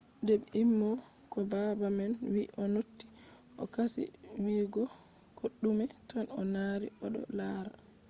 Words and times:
de 0.25 0.33
ɓe 0.41 0.47
emimo 0.59 0.89
ko 1.31 1.37
baba 1.51 1.87
man 1.97 2.11
wii 2.31 2.51
o 2.61 2.63
noti 2.73 3.05
o 3.61 3.63
kasi 3.73 4.01
wiyugo 4.43 4.83
koɗume 5.37 5.85
tan 6.09 6.25
o 6.39 6.41
dari 6.53 6.87
oɗo 7.05 7.21
laara. 7.37 7.71